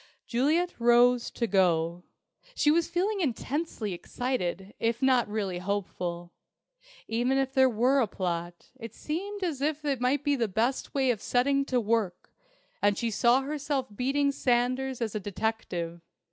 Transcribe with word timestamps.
Juliet 0.25 0.73
rose 0.79 1.29
to 1.29 1.45
go. 1.45 2.01
She 2.55 2.71
was 2.71 2.89
feeling 2.89 3.21
intensely 3.21 3.93
excited, 3.93 4.73
if 4.79 4.99
not 4.99 5.27
really 5.27 5.59
hopeful. 5.59 6.33
Even 7.07 7.37
if 7.37 7.53
there 7.53 7.69
were 7.69 7.99
a 8.01 8.07
plot, 8.07 8.71
it 8.79 8.95
seemed 8.95 9.43
as 9.43 9.61
if 9.61 9.83
this 9.83 9.99
might 9.99 10.23
be 10.23 10.35
the 10.35 10.47
best 10.47 10.95
way 10.95 11.11
of 11.11 11.21
setting 11.21 11.65
to 11.65 11.79
work, 11.79 12.33
and 12.81 12.97
she 12.97 13.11
saw 13.11 13.41
herself 13.41 13.95
beating 13.95 14.31
Sanders 14.31 15.01
as 15.03 15.13
a 15.13 15.19
detective. 15.19 16.01